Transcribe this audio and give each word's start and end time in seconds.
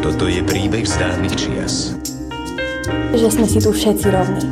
Toto 0.00 0.24
je 0.24 0.40
príbeh 0.40 0.88
z 0.88 0.96
dávnych 0.96 1.36
čias. 1.36 1.92
Že 3.12 3.28
sme 3.28 3.44
si 3.44 3.60
tu 3.60 3.68
všetci 3.68 4.06
rovní. 4.08 4.48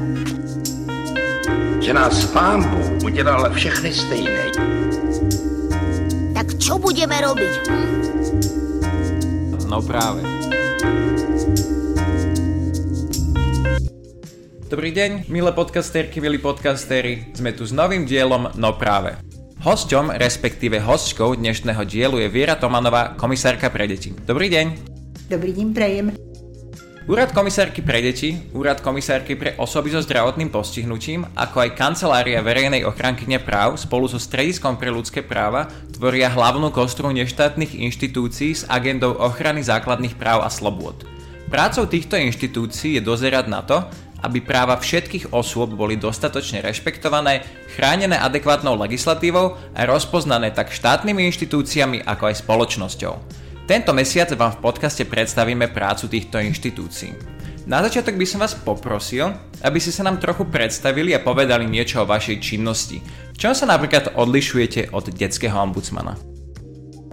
Že 1.81 1.93
nás 1.97 2.29
pán 2.37 2.69
Bůh 2.69 3.09
udělal 3.09 3.49
všechny 3.57 3.97
stejné. 3.97 4.45
Tak 6.37 6.53
čo 6.61 6.77
budeme 6.77 7.17
robiť? 7.17 7.53
Hm? 7.73 7.89
No 9.73 9.81
práve. 9.81 10.21
Dobrý 14.69 14.93
deň, 14.93 15.33
milé 15.33 15.53
podcasterky, 15.57 16.21
milí 16.21 16.37
podcastery. 16.37 17.33
Sme 17.33 17.57
tu 17.57 17.65
s 17.65 17.73
novým 17.73 18.05
dielom 18.05 18.53
No 18.61 18.77
práve. 18.77 19.32
Hosťom, 19.63 20.19
respektíve 20.19 20.83
hostkou 20.83 21.39
dnešného 21.39 21.87
dielu 21.87 22.19
je 22.19 22.27
Viera 22.27 22.59
Tomanová, 22.59 23.15
komisárka 23.15 23.71
pre 23.71 23.87
deti. 23.87 24.11
Dobrý 24.11 24.51
deň. 24.51 24.67
Dobrý 25.31 25.55
deň, 25.55 25.67
prejem. 25.71 26.07
Úrad 27.07 27.31
komisárky 27.31 27.79
pre 27.79 28.03
deti, 28.03 28.43
Úrad 28.59 28.83
komisárky 28.83 29.39
pre 29.39 29.55
osoby 29.55 29.95
so 29.95 30.03
zdravotným 30.03 30.51
postihnutím, 30.51 31.31
ako 31.39 31.63
aj 31.63 31.79
Kancelária 31.79 32.43
verejnej 32.43 32.83
ochrankyne 32.83 33.39
práv 33.39 33.79
spolu 33.79 34.11
so 34.11 34.19
Strediskom 34.19 34.75
pre 34.83 34.91
ľudské 34.91 35.23
práva 35.23 35.71
tvoria 35.95 36.27
hlavnú 36.27 36.75
kostru 36.75 37.15
neštátnych 37.15 37.79
inštitúcií 37.87 38.59
s 38.59 38.67
agendou 38.67 39.15
ochrany 39.15 39.63
základných 39.63 40.19
práv 40.19 40.43
a 40.43 40.51
slobôd. 40.51 41.07
Prácou 41.47 41.87
týchto 41.87 42.19
inštitúcií 42.19 42.99
je 42.99 43.03
dozerať 43.07 43.47
na 43.47 43.63
to, 43.63 43.87
aby 44.23 44.39
práva 44.41 44.79
všetkých 44.79 45.35
osôb 45.35 45.75
boli 45.75 45.99
dostatočne 45.99 46.63
rešpektované, 46.63 47.43
chránené 47.75 48.17
adekvátnou 48.17 48.79
legislatívou 48.79 49.59
a 49.75 49.81
rozpoznané 49.85 50.55
tak 50.55 50.71
štátnymi 50.71 51.27
inštitúciami 51.29 52.07
ako 52.07 52.31
aj 52.31 52.41
spoločnosťou. 52.47 53.15
Tento 53.67 53.91
mesiac 53.95 54.31
vám 54.35 54.59
v 54.59 54.63
podcaste 54.63 55.07
predstavíme 55.07 55.71
prácu 55.71 56.11
týchto 56.11 56.43
inštitúcií. 56.43 57.15
Na 57.63 57.79
začiatok 57.79 58.19
by 58.19 58.27
som 58.27 58.43
vás 58.43 58.59
poprosil, 58.59 59.31
aby 59.63 59.79
ste 59.79 59.95
sa 59.95 60.03
nám 60.03 60.19
trochu 60.19 60.43
predstavili 60.51 61.15
a 61.15 61.23
povedali 61.23 61.63
niečo 61.71 62.03
o 62.03 62.11
vašej 62.11 62.43
činnosti. 62.43 62.99
V 63.31 63.39
čom 63.39 63.55
sa 63.55 63.71
napríklad 63.71 64.19
odlišujete 64.19 64.91
od 64.91 65.15
detského 65.15 65.55
ombudsmana? 65.55 66.32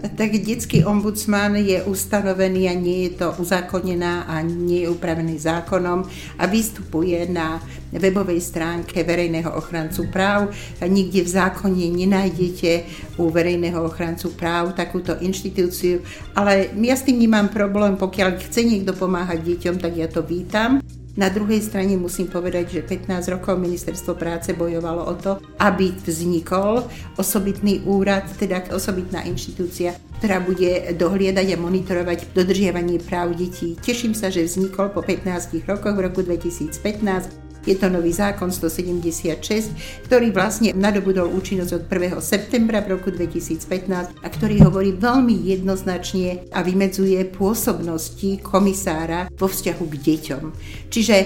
Tak 0.00 0.32
detský 0.32 0.80
ombudsman 0.80 1.60
je 1.60 1.84
ustanovený 1.84 2.72
a 2.72 2.74
nie 2.74 3.04
je 3.04 3.20
to 3.20 3.36
uzákonená 3.36 4.24
a 4.32 4.40
nie 4.40 4.88
je 4.88 4.88
upravený 4.88 5.36
zákonom 5.36 6.08
a 6.40 6.44
vystupuje 6.48 7.28
na 7.28 7.60
webovej 7.92 8.40
stránke 8.40 9.04
verejného 9.04 9.52
ochrancu 9.52 10.08
práv. 10.08 10.56
Nikde 10.80 11.20
v 11.20 11.30
zákone 11.36 11.84
nenájdete 11.92 12.88
u 13.20 13.28
verejného 13.28 13.76
ochrancu 13.76 14.32
práv 14.32 14.72
takúto 14.72 15.20
inštitúciu, 15.20 16.00
ale 16.32 16.72
ja 16.80 16.96
s 16.96 17.04
tým 17.04 17.20
nemám 17.20 17.52
problém, 17.52 18.00
pokiaľ 18.00 18.40
chce 18.40 18.64
niekto 18.64 18.96
pomáhať 18.96 19.44
deťom, 19.44 19.76
tak 19.84 19.92
ja 20.00 20.08
to 20.08 20.24
vítam. 20.24 20.80
Na 21.20 21.28
druhej 21.28 21.60
strane 21.60 22.00
musím 22.00 22.32
povedať, 22.32 22.80
že 22.80 22.80
15 22.80 23.36
rokov 23.36 23.60
ministerstvo 23.60 24.16
práce 24.16 24.56
bojovalo 24.56 25.04
o 25.04 25.12
to, 25.20 25.36
aby 25.60 25.92
vznikol 26.00 26.88
osobitný 27.20 27.84
úrad, 27.84 28.24
teda 28.40 28.72
osobitná 28.72 29.28
inštitúcia, 29.28 30.00
ktorá 30.16 30.40
bude 30.40 30.96
dohliadať 30.96 31.46
a 31.52 31.60
monitorovať 31.60 32.32
dodržiavanie 32.32 33.04
práv 33.04 33.36
detí. 33.36 33.76
Teším 33.76 34.16
sa, 34.16 34.32
že 34.32 34.48
vznikol 34.48 34.96
po 34.96 35.04
15 35.04 35.60
rokoch 35.68 35.92
v 35.92 36.08
roku 36.08 36.24
2015 36.24 37.39
je 37.66 37.74
to 37.76 37.92
nový 37.92 38.12
zákon 38.12 38.48
176, 38.48 40.06
ktorý 40.08 40.32
vlastne 40.32 40.72
nadobudol 40.72 41.28
účinnosť 41.28 41.72
od 41.76 41.82
1. 41.88 42.20
septembra 42.24 42.80
v 42.80 42.96
roku 42.96 43.12
2015 43.12 44.16
a 44.16 44.28
ktorý 44.28 44.64
hovorí 44.64 44.96
veľmi 44.96 45.36
jednoznačne 45.48 46.50
a 46.52 46.64
vymedzuje 46.64 47.20
pôsobnosti 47.30 48.40
komisára 48.40 49.28
vo 49.36 49.46
vzťahu 49.48 49.84
k 49.84 49.94
deťom. 50.00 50.42
Čiže 50.88 51.16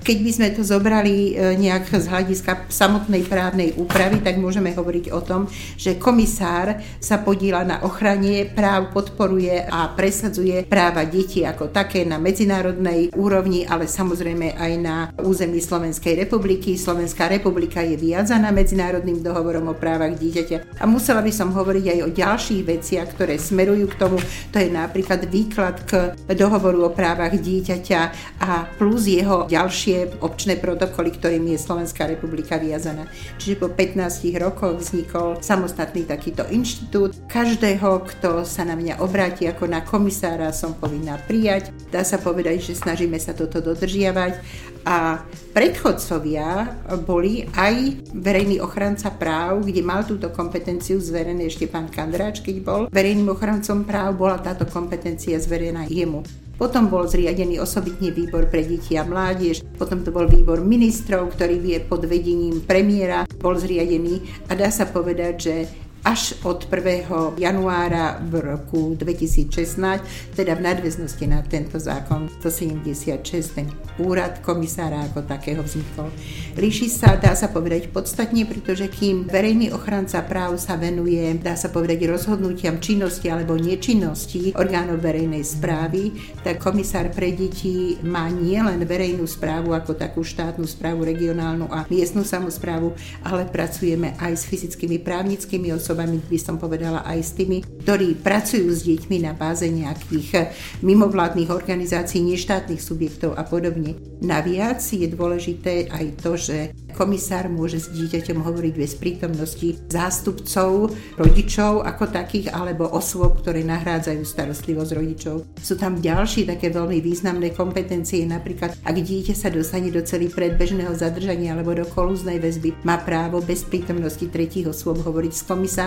keď 0.00 0.18
by 0.24 0.30
sme 0.32 0.48
to 0.56 0.62
zobrali 0.64 1.36
e, 1.36 1.54
nejak 1.60 1.92
z 1.92 2.06
hľadiska 2.08 2.72
samotnej 2.72 3.28
právnej 3.28 3.76
úpravy, 3.76 4.24
tak 4.24 4.40
môžeme 4.40 4.72
hovoriť 4.72 5.12
o 5.12 5.20
tom, 5.20 5.44
že 5.76 6.00
komisár 6.00 6.80
sa 6.96 7.20
podíla 7.20 7.62
na 7.68 7.76
ochrane 7.84 8.48
práv, 8.48 8.96
podporuje 8.96 9.68
a 9.68 9.92
presadzuje 9.92 10.64
práva 10.64 11.04
detí 11.04 11.44
ako 11.44 11.68
také 11.68 12.08
na 12.08 12.16
medzinárodnej 12.16 13.12
úrovni, 13.12 13.68
ale 13.68 13.84
samozrejme 13.84 14.56
aj 14.56 14.72
na 14.80 14.96
území 15.20 15.60
Slovenskej 15.60 16.16
republiky. 16.16 16.80
Slovenská 16.80 17.28
republika 17.28 17.84
je 17.84 18.00
viazaná 18.00 18.48
medzinárodným 18.50 19.20
dohovorom 19.20 19.68
o 19.70 19.76
právach 19.76 20.16
dieťaťa. 20.16 20.80
A 20.80 20.84
musela 20.88 21.20
by 21.20 21.32
som 21.32 21.52
hovoriť 21.52 21.84
aj 21.92 21.98
o 22.06 22.08
ďalších 22.08 22.62
veciach, 22.64 23.08
ktoré 23.14 23.36
smerujú 23.36 23.92
k 23.92 23.98
tomu. 24.00 24.16
To 24.50 24.56
je 24.56 24.72
napríklad 24.72 25.28
výklad 25.28 25.76
k 25.84 26.16
dohovoru 26.32 26.88
o 26.88 26.94
právach 26.94 27.36
dieťaťa 27.36 28.00
a 28.40 28.64
plus 28.80 29.04
jeho 29.04 29.44
ďalšie 29.44 29.89
ďalšie 29.90 30.22
občné 30.22 30.54
protokoly, 30.56 31.10
ktorým 31.10 31.50
je 31.50 31.58
Slovenská 31.58 32.06
republika 32.06 32.56
viazaná. 32.62 33.10
Čiže 33.42 33.58
po 33.58 33.68
15 33.74 34.22
rokoch 34.38 34.78
vznikol 34.78 35.42
samostatný 35.42 36.06
takýto 36.06 36.46
inštitút. 36.46 37.18
Každého, 37.26 38.06
kto 38.06 38.46
sa 38.46 38.62
na 38.62 38.78
mňa 38.78 39.02
obráti 39.02 39.50
ako 39.50 39.66
na 39.66 39.82
komisára, 39.82 40.54
som 40.54 40.78
povinná 40.78 41.18
prijať. 41.26 41.74
Dá 41.90 42.06
sa 42.06 42.22
povedať, 42.22 42.70
že 42.70 42.78
snažíme 42.78 43.18
sa 43.18 43.34
toto 43.34 43.58
dodržiavať 43.58 44.38
a 44.86 45.20
predchodcovia 45.52 46.78
boli 47.04 47.44
aj 47.52 48.06
verejný 48.16 48.62
ochranca 48.62 49.12
práv, 49.12 49.66
kde 49.66 49.82
mal 49.84 50.06
túto 50.06 50.30
kompetenciu 50.32 51.02
zverený 51.02 51.50
ešte 51.50 51.68
pán 51.68 51.90
Kandráč, 51.90 52.40
keď 52.40 52.56
bol 52.62 52.80
verejným 52.88 53.28
ochrancom 53.28 53.84
práv, 53.84 54.16
bola 54.16 54.40
táto 54.40 54.64
kompetencia 54.64 55.36
zverená 55.36 55.84
jemu. 55.90 56.24
Potom 56.60 56.92
bol 56.92 57.08
zriadený 57.08 57.56
osobitný 57.56 58.12
výbor 58.12 58.52
pre 58.52 58.60
deti 58.60 59.00
a 59.00 59.08
mládež, 59.08 59.64
potom 59.80 60.04
to 60.04 60.12
bol 60.12 60.28
výbor 60.28 60.60
ministrov, 60.60 61.32
ktorý 61.32 61.56
je 61.56 61.80
pod 61.80 62.04
vedením 62.04 62.60
premiéra, 62.60 63.24
bol 63.40 63.56
zriadený 63.56 64.20
a 64.44 64.52
dá 64.52 64.68
sa 64.68 64.84
povedať, 64.84 65.34
že 65.40 65.54
až 66.00 66.40
od 66.48 66.64
1. 66.64 67.36
januára 67.36 68.16
v 68.24 68.40
roku 68.40 68.96
2016, 68.96 70.32
teda 70.32 70.56
v 70.56 70.62
nadväznosti 70.64 71.26
na 71.28 71.44
tento 71.44 71.76
zákon 71.76 72.32
176, 72.40 73.52
ten 73.52 73.68
úrad 74.00 74.40
komisára 74.40 75.04
ako 75.12 75.28
takého 75.28 75.60
vznikol. 75.60 76.08
Líši 76.56 76.88
sa, 76.88 77.20
dá 77.20 77.36
sa 77.36 77.52
povedať, 77.52 77.92
podstatne, 77.92 78.48
pretože 78.48 78.88
kým 78.88 79.28
verejný 79.28 79.76
ochranca 79.76 80.24
práv 80.24 80.56
sa 80.56 80.80
venuje, 80.80 81.20
dá 81.36 81.52
sa 81.52 81.68
povedať, 81.68 82.08
rozhodnutiam 82.08 82.80
činnosti 82.80 83.28
alebo 83.28 83.60
nečinnosti 83.60 84.56
orgánov 84.56 85.04
verejnej 85.04 85.44
správy, 85.44 86.16
tak 86.40 86.64
komisár 86.64 87.12
pre 87.12 87.36
deti 87.36 88.00
má 88.00 88.32
nielen 88.32 88.80
verejnú 88.88 89.28
správu 89.28 89.76
ako 89.76 89.92
takú 89.92 90.24
štátnu 90.24 90.64
správu, 90.64 91.04
regionálnu 91.04 91.68
a 91.68 91.84
miestnu 91.92 92.24
samozprávu, 92.24 92.96
ale 93.20 93.44
pracujeme 93.44 94.16
aj 94.16 94.32
s 94.32 94.48
fyzickými 94.48 94.96
právnickými 95.04 95.68
osobami, 95.76 95.89
osobami, 95.90 96.22
by 96.22 96.38
som 96.38 96.54
povedala 96.54 97.02
aj 97.02 97.18
s 97.18 97.34
tými, 97.34 97.66
ktorí 97.82 98.22
pracujú 98.22 98.70
s 98.70 98.86
deťmi 98.86 99.26
na 99.26 99.34
báze 99.34 99.66
nejakých 99.66 100.54
mimovládnych 100.86 101.50
organizácií, 101.50 102.22
neštátnych 102.22 102.78
subjektov 102.78 103.34
a 103.34 103.42
podobne. 103.42 103.98
Naviac 104.22 104.78
je 104.78 105.10
dôležité 105.10 105.90
aj 105.90 106.06
to, 106.22 106.38
že 106.38 106.70
Komisár 106.94 107.46
môže 107.48 107.80
s 107.80 107.88
dieťaťom 107.90 108.42
hovoriť 108.42 108.74
bez 108.74 108.92
prítomnosti 108.98 109.78
zástupcov, 109.88 110.92
rodičov 111.16 111.86
ako 111.86 112.04
takých, 112.10 112.50
alebo 112.50 112.90
osôb, 112.90 113.40
ktoré 113.40 113.62
nahrádzajú 113.64 114.20
starostlivosť 114.20 114.90
rodičov. 114.92 115.36
Sú 115.62 115.78
tam 115.78 116.02
ďalšie 116.02 116.50
také 116.50 116.68
veľmi 116.68 116.98
významné 117.00 117.54
kompetencie, 117.54 118.26
napríklad 118.26 118.74
ak 118.82 118.96
dieťa 119.00 119.32
sa 119.32 119.48
dostane 119.48 119.88
do 119.88 120.02
celý 120.02 120.28
predbežného 120.28 120.92
zadržania 120.92 121.54
alebo 121.54 121.72
do 121.72 121.86
kolúznej 121.86 122.42
väzby, 122.42 122.74
má 122.82 122.98
právo 123.00 123.40
bez 123.40 123.62
prítomnosti 123.64 124.26
tretích 124.26 124.68
osôb 124.68 125.00
hovoriť 125.00 125.32
s 125.32 125.42
komisárom 125.46 125.79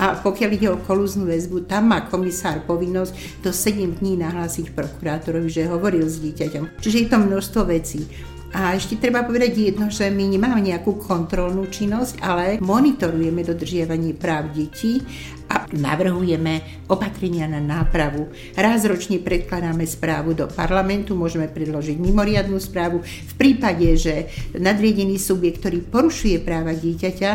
a 0.00 0.06
pokiaľ 0.24 0.50
ide 0.56 0.68
o 0.72 0.80
kolúznu 0.80 1.28
väzbu, 1.28 1.68
tam 1.68 1.92
má 1.92 2.08
komisár 2.08 2.64
povinnosť 2.64 3.44
do 3.44 3.52
7 3.52 4.00
dní 4.00 4.16
nahlásiť 4.16 4.72
prokurátorovi, 4.72 5.48
že 5.52 5.68
hovoril 5.68 6.08
s 6.08 6.18
dieťaťom. 6.24 6.80
Čiže 6.80 6.98
je 7.04 7.08
to 7.12 7.18
množstvo 7.20 7.60
vecí. 7.68 8.08
A 8.54 8.78
ešte 8.78 8.94
treba 9.02 9.26
povedať 9.26 9.74
jedno, 9.74 9.90
že 9.90 10.06
my 10.14 10.30
nemáme 10.30 10.62
nejakú 10.62 10.94
kontrolnú 11.02 11.66
činnosť, 11.66 12.22
ale 12.22 12.62
monitorujeme 12.62 13.42
dodržiavanie 13.42 14.14
práv 14.14 14.54
detí 14.54 15.02
a 15.48 15.68
navrhujeme 15.76 16.84
opatrenia 16.88 17.44
na 17.44 17.60
nápravu. 17.60 18.32
Raz 18.56 18.84
ročne 18.88 19.20
predkladáme 19.20 19.84
správu 19.84 20.32
do 20.32 20.48
parlamentu, 20.48 21.12
môžeme 21.12 21.48
predložiť 21.52 22.00
mimoriadnú 22.00 22.56
správu. 22.56 23.04
V 23.04 23.34
prípade, 23.36 23.84
že 24.00 24.32
nadriedený 24.56 25.20
subjekt, 25.20 25.60
ktorý 25.60 25.84
porušuje 25.84 26.40
práva 26.40 26.72
dieťaťa 26.72 27.30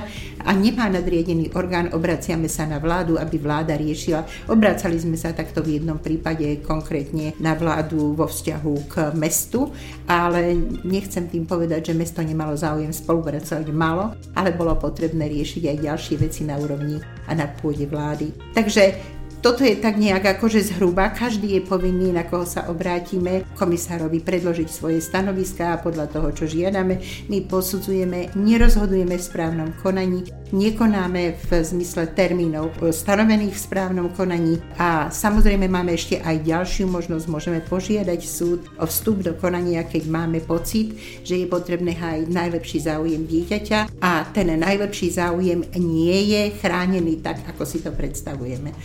a 0.45 0.51
nemá 0.57 0.89
nadriedený 0.89 1.53
orgán, 1.53 1.94
obraciame 1.94 2.50
sa 2.50 2.65
na 2.65 2.81
vládu, 2.81 3.21
aby 3.21 3.38
vláda 3.38 3.77
riešila. 3.77 4.25
Obracali 4.50 4.97
sme 4.97 5.17
sa 5.19 5.35
takto 5.35 5.62
v 5.62 5.77
jednom 5.77 6.01
prípade 6.01 6.65
konkrétne 6.65 7.38
na 7.38 7.53
vládu 7.53 8.17
vo 8.17 8.25
vzťahu 8.25 8.73
k 8.89 8.94
mestu, 9.13 9.69
ale 10.09 10.57
nechcem 10.81 11.29
tým 11.29 11.45
povedať, 11.45 11.94
že 11.94 11.97
mesto 11.97 12.25
nemalo 12.25 12.57
záujem 12.57 12.89
spolupracovať. 12.89 13.67
Malo, 13.69 14.17
ale 14.33 14.50
bolo 14.55 14.73
potrebné 14.75 15.29
riešiť 15.29 15.63
aj 15.69 15.77
ďalšie 15.85 16.15
veci 16.17 16.41
na 16.41 16.57
úrovni 16.57 16.97
a 17.29 17.38
na 17.38 17.45
pôde 17.45 17.85
vlády 17.85 17.99
vlády. 18.00 18.31
Takže 18.54 18.96
Toto 19.39 19.63
je 19.63 19.71
tak 19.80 19.95
nejak 19.95 20.36
akože 20.36 20.75
zhruba, 20.75 21.15
každý 21.15 21.56
je 21.56 21.62
povinný, 21.63 22.12
na 22.12 22.27
koho 22.27 22.44
sa 22.44 22.68
obrátime, 22.68 23.47
komisárovi 23.56 24.19
predložiť 24.19 24.68
svoje 24.68 25.00
stanoviská 25.00 25.71
a 25.71 25.80
podľa 25.80 26.12
toho, 26.12 26.36
čo 26.36 26.44
žiadame, 26.44 27.00
my 27.31 27.47
posudzujeme, 27.47 28.36
nerozhodujeme 28.36 29.15
v 29.15 29.24
správnom 29.24 29.71
konaní, 29.80 30.27
nekonáme 30.51 31.39
v 31.39 31.50
zmysle 31.56 32.12
termínov 32.12 32.83
stanovených 32.91 33.56
v 33.56 33.63
správnom 33.63 34.12
konaní 34.12 34.59
a 34.75 35.07
samozrejme 35.07 35.71
máme 35.71 35.95
ešte 35.95 36.19
aj 36.19 36.44
ďalšiu 36.44 36.91
možnosť, 36.91 37.31
môžeme 37.31 37.63
požiadať 37.63 38.19
súd 38.19 38.68
o 38.75 38.83
vstup 38.91 39.24
do 39.24 39.39
konania, 39.39 39.88
keď 39.88 40.03
máme 40.12 40.44
pocit, 40.44 41.00
že 41.24 41.39
je 41.39 41.47
potrebné 41.47 41.95
hájiť 41.95 42.27
najlepší 42.27 42.80
záujem 42.91 43.24
dieťaťa 43.24 44.03
a 44.03 44.27
ten 44.36 44.51
najlepší 44.51 45.15
záujem 45.15 45.63
nie 45.80 46.36
je 46.36 46.59
chránený 46.59 47.24
tak, 47.24 47.39
ako 47.47 47.63
si 47.63 47.80
to 47.80 47.95
predstavujeme. 47.95 48.75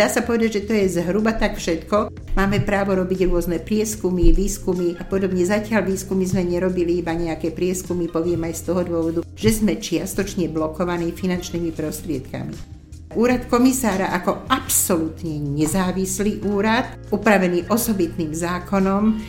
Dá 0.00 0.08
sa 0.08 0.24
povedať, 0.24 0.64
že 0.64 0.64
to 0.64 0.72
je 0.72 0.96
zhruba 0.96 1.36
tak 1.36 1.60
všetko. 1.60 2.08
Máme 2.32 2.64
právo 2.64 2.96
robiť 2.96 3.28
rôzne 3.28 3.60
prieskumy, 3.60 4.32
výskumy 4.32 4.96
a 4.96 5.04
podobne. 5.04 5.44
Zatiaľ 5.44 5.84
výskumy 5.84 6.24
sme 6.24 6.40
nerobili 6.40 7.04
iba 7.04 7.12
nejaké 7.12 7.52
prieskumy, 7.52 8.08
poviem 8.08 8.48
aj 8.48 8.64
z 8.64 8.72
toho 8.72 8.80
dôvodu, 8.80 9.20
že 9.36 9.60
sme 9.60 9.76
čiastočne 9.76 10.48
blokovaní 10.48 11.12
finančnými 11.12 11.76
prostriedkami. 11.76 12.80
Úrad 13.12 13.44
komisára 13.52 14.16
ako 14.16 14.48
absolútne 14.48 15.36
nezávislý 15.36 16.48
úrad, 16.48 16.96
upravený 17.12 17.68
osobitným 17.68 18.32
zákonom, 18.32 19.20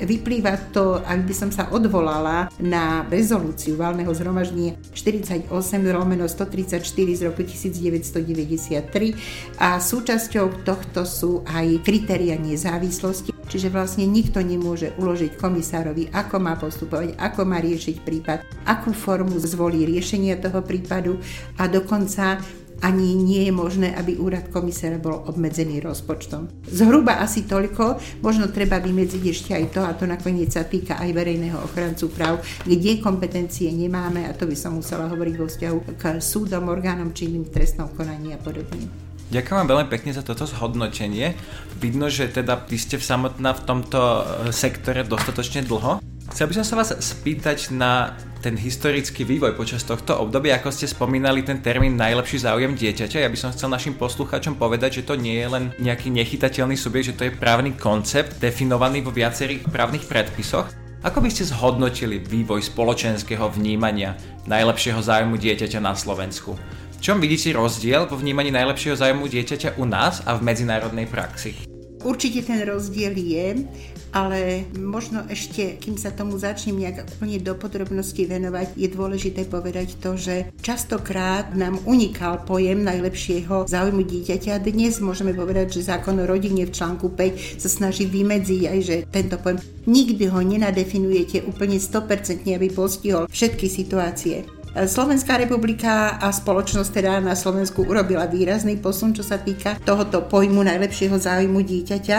Vyplýva 0.00 0.72
to, 0.72 0.96
ak 1.04 1.28
by 1.28 1.34
som 1.36 1.52
sa 1.52 1.68
odvolala 1.68 2.48
na 2.56 3.04
rezolúciu 3.12 3.76
valného 3.76 4.08
zhromaždenia 4.16 4.80
48 4.96 5.52
lomeno 5.92 6.24
134 6.24 6.80
z 6.88 7.20
roku 7.28 7.44
1993 7.44 9.60
a 9.60 9.76
súčasťou 9.76 10.64
tohto 10.64 11.04
sú 11.04 11.44
aj 11.44 11.84
kritéria 11.84 12.40
nezávislosti, 12.40 13.36
čiže 13.44 13.68
vlastne 13.68 14.08
nikto 14.08 14.40
nemôže 14.40 14.96
uložiť 14.96 15.36
komisárovi, 15.36 16.08
ako 16.16 16.36
má 16.40 16.56
postupovať, 16.56 17.20
ako 17.20 17.44
má 17.44 17.60
riešiť 17.60 18.00
prípad, 18.00 18.40
akú 18.64 18.96
formu 18.96 19.36
zvolí 19.36 19.84
riešenie 19.84 20.32
toho 20.40 20.64
prípadu 20.64 21.20
a 21.60 21.68
dokonca 21.68 22.40
ani 22.80 23.14
nie 23.16 23.48
je 23.48 23.52
možné, 23.52 23.92
aby 23.96 24.16
úrad 24.16 24.48
komisára 24.48 24.96
bol 24.96 25.24
obmedzený 25.28 25.84
rozpočtom. 25.84 26.48
Zhruba 26.68 27.20
asi 27.20 27.44
toľko, 27.44 28.00
možno 28.24 28.48
treba 28.48 28.80
vymedziť 28.80 29.22
ešte 29.24 29.50
aj 29.52 29.64
to, 29.72 29.80
a 29.84 29.92
to 29.96 30.04
nakoniec 30.08 30.50
sa 30.52 30.64
týka 30.64 30.96
aj 30.96 31.12
verejného 31.12 31.60
ochrancu 31.60 32.08
práv, 32.08 32.40
kde 32.64 33.00
kompetencie 33.04 33.68
nemáme, 33.70 34.24
a 34.24 34.32
to 34.32 34.48
by 34.48 34.56
som 34.56 34.80
musela 34.80 35.06
hovoriť 35.08 35.34
vo 35.36 35.46
vzťahu 35.46 35.78
k 36.00 36.02
súdom, 36.18 36.72
orgánom 36.72 37.12
činným 37.12 37.44
v 37.46 37.52
trestnom 37.52 37.92
konaní 37.92 38.32
a 38.32 38.40
podobne. 38.40 39.10
Ďakujem 39.30 39.58
vám 39.62 39.70
veľmi 39.70 39.88
pekne 39.94 40.10
za 40.10 40.26
toto 40.26 40.42
zhodnotenie. 40.42 41.38
Vidno, 41.78 42.10
že 42.10 42.26
teda 42.26 42.66
vy 42.66 42.74
ste 42.74 42.98
v 42.98 43.06
samotná 43.06 43.54
v 43.54 43.62
tomto 43.62 44.00
e, 44.02 44.22
sektore 44.50 45.06
dostatočne 45.06 45.62
dlho. 45.62 46.02
Chcel 46.30 46.46
by 46.46 46.62
som 46.62 46.66
sa 46.66 46.78
vás 46.78 46.94
spýtať 46.94 47.74
na 47.74 48.14
ten 48.38 48.54
historický 48.54 49.26
vývoj 49.26 49.58
počas 49.58 49.82
tohto 49.82 50.14
obdobia, 50.14 50.62
ako 50.62 50.70
ste 50.70 50.86
spomínali 50.86 51.42
ten 51.42 51.58
termín 51.58 51.98
najlepší 51.98 52.46
záujem 52.46 52.78
dieťaťa. 52.78 53.26
Ja 53.26 53.28
by 53.28 53.34
som 53.36 53.50
chcel 53.50 53.66
našim 53.66 53.98
poslucháčom 53.98 54.54
povedať, 54.54 55.02
že 55.02 55.06
to 55.10 55.18
nie 55.18 55.36
je 55.42 55.48
len 55.50 55.64
nejaký 55.82 56.08
nechytateľný 56.14 56.78
subjekt, 56.78 57.12
že 57.12 57.16
to 57.18 57.26
je 57.26 57.34
právny 57.34 57.74
koncept 57.74 58.38
definovaný 58.38 59.02
vo 59.02 59.10
viacerých 59.10 59.66
právnych 59.74 60.06
predpisoch. 60.06 60.70
Ako 61.02 61.18
by 61.18 61.34
ste 61.34 61.50
zhodnotili 61.50 62.22
vývoj 62.22 62.62
spoločenského 62.62 63.50
vnímania 63.50 64.14
najlepšieho 64.46 65.02
záujmu 65.02 65.34
dieťaťa 65.34 65.82
na 65.82 65.98
Slovensku? 65.98 66.54
V 66.94 66.98
čom 67.02 67.18
vidíte 67.18 67.58
rozdiel 67.58 68.06
vo 68.06 68.14
vnímaní 68.14 68.54
najlepšieho 68.54 68.94
záujmu 68.94 69.26
dieťaťa 69.26 69.82
u 69.82 69.84
nás 69.88 70.22
a 70.24 70.38
v 70.38 70.46
medzinárodnej 70.46 71.10
praxi? 71.10 71.66
Určite 72.00 72.48
ten 72.48 72.64
rozdiel 72.64 73.12
je, 73.12 73.68
ale 74.10 74.66
možno 74.74 75.26
ešte, 75.30 75.78
kým 75.78 75.94
sa 75.94 76.10
tomu 76.10 76.38
začnem 76.38 76.78
nejak 76.78 77.06
úplne 77.16 77.38
do 77.38 77.54
podrobností 77.54 78.26
venovať, 78.26 78.74
je 78.74 78.88
dôležité 78.90 79.46
povedať 79.46 79.98
to, 80.02 80.18
že 80.18 80.50
častokrát 80.62 81.54
nám 81.54 81.78
unikal 81.86 82.42
pojem 82.42 82.82
najlepšieho 82.82 83.70
záujmu 83.70 84.02
dieťaťa. 84.02 84.62
Dnes 84.62 84.98
môžeme 84.98 85.30
povedať, 85.34 85.80
že 85.80 85.90
zákon 85.90 86.18
o 86.18 86.26
rodine 86.26 86.66
v 86.66 86.74
článku 86.74 87.14
5 87.14 87.62
sa 87.62 87.68
snaží 87.70 88.06
vymedziť 88.10 88.62
aj, 88.66 88.78
že 88.82 88.96
tento 89.08 89.38
pojem 89.38 89.62
nikdy 89.86 90.26
ho 90.30 90.40
nenadefinujete 90.42 91.46
úplne 91.46 91.78
100%, 91.78 92.46
aby 92.50 92.68
postihol 92.70 93.30
všetky 93.30 93.66
situácie. 93.70 94.46
Slovenská 94.70 95.34
republika 95.34 96.14
a 96.22 96.30
spoločnosť 96.30 96.90
teda 96.94 97.18
na 97.18 97.34
Slovensku 97.34 97.82
urobila 97.82 98.30
výrazný 98.30 98.78
posun, 98.78 99.10
čo 99.10 99.26
sa 99.26 99.42
týka 99.42 99.74
tohoto 99.82 100.22
pojmu 100.22 100.62
najlepšieho 100.62 101.18
záujmu 101.18 101.58
dieťaťa 101.58 102.18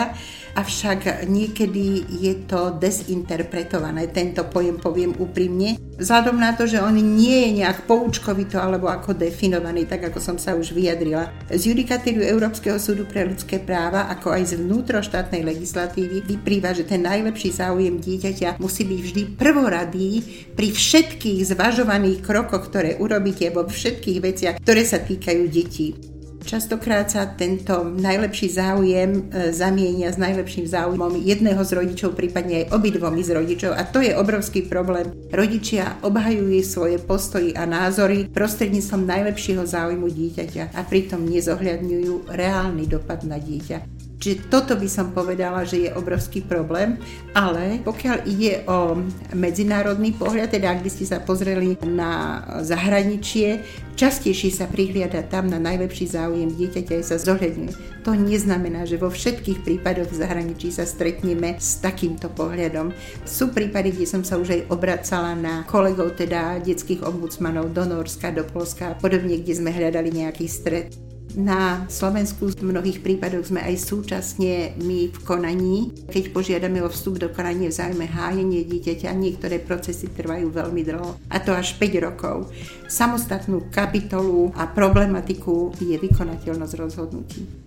avšak 0.56 1.26
niekedy 1.30 2.04
je 2.12 2.34
to 2.48 2.76
desinterpretované, 2.76 4.12
tento 4.12 4.44
pojem 4.48 4.78
poviem 4.78 5.16
úprimne, 5.16 5.80
vzhľadom 5.96 6.38
na 6.42 6.52
to, 6.58 6.68
že 6.68 6.82
on 6.82 6.98
nie 6.98 7.48
je 7.48 7.64
nejak 7.64 7.86
poučkovito 7.86 8.58
alebo 8.58 8.90
ako 8.90 9.14
definovaný, 9.16 9.86
tak 9.86 10.12
ako 10.12 10.20
som 10.20 10.38
sa 10.42 10.58
už 10.58 10.74
vyjadrila. 10.74 11.30
Z 11.48 11.72
judikatíru 11.72 12.26
Európskeho 12.26 12.82
súdu 12.82 13.06
pre 13.06 13.24
ľudské 13.24 13.62
práva, 13.62 14.10
ako 14.10 14.34
aj 14.34 14.44
z 14.52 14.54
vnútroštátnej 14.60 15.46
legislatívy 15.46 16.26
vyplýva, 16.26 16.74
že 16.74 16.90
ten 16.90 17.06
najlepší 17.06 17.54
záujem 17.54 18.02
dieťaťa 18.02 18.58
musí 18.58 18.84
byť 18.84 19.00
vždy 19.00 19.22
prvoradý 19.38 20.26
pri 20.58 20.68
všetkých 20.74 21.54
zvažovaných 21.54 22.20
krokoch, 22.26 22.68
ktoré 22.68 22.98
urobíte 22.98 23.48
vo 23.54 23.64
všetkých 23.64 24.20
veciach, 24.20 24.56
ktoré 24.58 24.82
sa 24.84 25.00
týkajú 25.00 25.44
detí. 25.48 26.11
Častokrát 26.42 27.06
sa 27.06 27.30
tento 27.30 27.86
najlepší 27.86 28.48
záujem 28.50 29.30
e, 29.30 29.54
zamienia 29.54 30.10
s 30.10 30.18
najlepším 30.18 30.66
záujmom 30.66 31.22
jedného 31.22 31.62
z 31.62 31.72
rodičov, 31.78 32.18
prípadne 32.18 32.66
aj 32.66 32.74
obidvomi 32.74 33.22
z 33.22 33.38
rodičov 33.38 33.72
a 33.78 33.86
to 33.86 34.02
je 34.02 34.18
obrovský 34.18 34.66
problém. 34.66 35.14
Rodičia 35.30 36.02
obhajujú 36.02 36.60
svoje 36.66 36.98
postoji 36.98 37.54
a 37.54 37.70
názory 37.70 38.26
prostredníctvom 38.34 39.06
najlepšieho 39.06 39.64
záujmu 39.64 40.10
dieťaťa 40.10 40.74
a 40.74 40.82
pritom 40.82 41.22
nezohľadňujú 41.30 42.34
reálny 42.34 42.90
dopad 42.90 43.22
na 43.22 43.38
dieťa. 43.38 44.01
Čiže 44.22 44.54
toto 44.54 44.78
by 44.78 44.86
som 44.86 45.10
povedala, 45.18 45.66
že 45.66 45.90
je 45.90 45.98
obrovský 45.98 46.46
problém, 46.46 47.02
ale 47.34 47.82
pokiaľ 47.82 48.18
ide 48.30 48.62
o 48.70 49.02
medzinárodný 49.34 50.14
pohľad, 50.14 50.54
teda 50.54 50.78
ak 50.78 50.86
by 50.86 50.90
ste 50.94 51.10
sa 51.10 51.18
pozreli 51.26 51.74
na 51.82 52.46
zahraničie, 52.62 53.66
častejšie 53.98 54.54
sa 54.54 54.70
prihliada 54.70 55.26
tam 55.26 55.50
na 55.50 55.58
najlepší 55.58 56.06
záujem 56.06 56.54
dieťaťa 56.54 57.02
sa 57.02 57.18
zohľadňuje. 57.18 58.06
To 58.06 58.14
neznamená, 58.14 58.86
že 58.86 59.02
vo 59.02 59.10
všetkých 59.10 59.66
prípadoch 59.66 60.14
v 60.14 60.20
zahraničí 60.22 60.70
sa 60.70 60.86
stretneme 60.86 61.58
s 61.58 61.82
takýmto 61.82 62.30
pohľadom. 62.30 62.94
Sú 63.26 63.50
prípady, 63.50 63.90
kde 63.90 64.06
som 64.06 64.22
sa 64.22 64.38
už 64.38 64.54
aj 64.54 64.62
obracala 64.70 65.34
na 65.34 65.66
kolegov, 65.66 66.14
teda 66.14 66.62
detských 66.62 67.02
ombudsmanov 67.02 67.74
do 67.74 67.90
Norska, 67.90 68.30
do 68.30 68.46
Polska 68.46 68.94
a 68.94 68.98
podobne, 68.98 69.42
kde 69.42 69.54
sme 69.58 69.74
hľadali 69.74 70.14
nejaký 70.14 70.46
stred. 70.46 71.11
Na 71.38 71.88
Slovensku 71.88 72.52
v 72.52 72.76
mnohých 72.76 73.00
prípadoch 73.00 73.48
sme 73.48 73.64
aj 73.64 73.76
súčasne 73.80 74.76
my 74.84 75.08
v 75.08 75.18
konaní, 75.24 75.96
keď 76.12 76.36
požiadame 76.36 76.84
o 76.84 76.92
vstup 76.92 77.24
do 77.24 77.32
konania 77.32 77.72
v 77.72 77.78
záujme 77.78 78.04
hájenie 78.04 78.68
dieťaťa, 78.68 79.16
niektoré 79.16 79.64
procesy 79.64 80.12
trvajú 80.12 80.52
veľmi 80.52 80.82
dlho, 80.84 81.16
a 81.32 81.38
to 81.40 81.56
až 81.56 81.80
5 81.80 82.08
rokov. 82.08 82.52
Samostatnú 82.92 83.72
kapitolu 83.72 84.52
a 84.60 84.68
problematiku 84.68 85.72
je 85.80 85.96
vykonateľnosť 85.96 86.74
rozhodnutí 86.76 87.61